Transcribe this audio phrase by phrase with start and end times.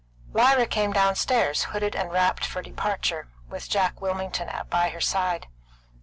[0.33, 5.45] Lyra came downstairs, hooded and wrapped for departure, with Jack Wilmington by her side.